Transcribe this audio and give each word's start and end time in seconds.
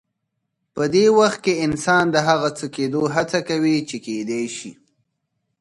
په 0.75 0.83
دې 0.93 1.05
وخت 1.19 1.39
کې 1.45 1.53
انسان 1.65 2.03
د 2.11 2.15
هغه 2.27 2.49
څه 2.57 2.65
کېدو 2.75 3.01
هڅه 3.15 3.39
کوي 3.49 3.77
چې 3.89 3.97
کېدای 4.05 4.45
شي. 4.57 4.71